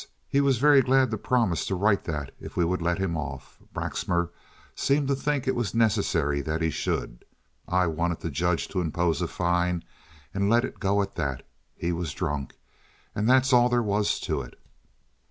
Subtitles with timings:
[0.27, 3.59] He was very glad to promise to write that if we would let him off.
[3.71, 4.31] Braxmar
[4.73, 7.23] seemed to think it was necessary that he should.
[7.67, 9.83] I wanted the judge to impose a fine
[10.33, 11.47] and let it go at that.
[11.75, 12.55] He was drunk,
[13.13, 14.59] and that's all there was to it."